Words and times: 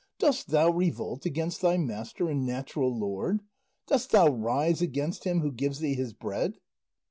"Dost 0.17 0.47
thou 0.49 0.71
revolt 0.71 1.27
against 1.27 1.61
thy 1.61 1.77
master 1.77 2.27
and 2.27 2.43
natural 2.43 2.91
lord? 2.97 3.41
Dost 3.85 4.09
thou 4.09 4.29
rise 4.29 4.81
against 4.81 5.25
him 5.25 5.41
who 5.41 5.51
gives 5.51 5.77
thee 5.77 5.93
his 5.93 6.11
bread?" 6.11 6.55